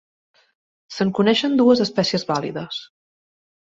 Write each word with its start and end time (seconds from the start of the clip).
Se'n 0.95 1.13
coneixen 1.21 1.61
dues 1.61 1.87
espècies 1.89 2.29
vàlides. 2.35 2.85